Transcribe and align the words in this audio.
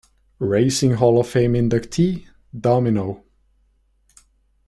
Racing 0.39 0.95
Hall 0.95 1.19
of 1.19 1.27
Fame 1.29 1.53
inductee, 1.53 2.25
Domino. 2.59 3.23